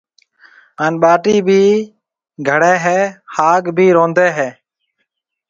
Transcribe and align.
هانَ 0.79 0.93
ٻاٽيَ 1.01 1.35
ڀِي 1.47 1.63
گڙيَ 2.47 2.75
هيَ۔ 2.85 2.99
هاگ 3.35 3.63
ڀِي 3.75 3.87
روندهيََ 3.97 4.29
هيَ۔ 4.37 4.49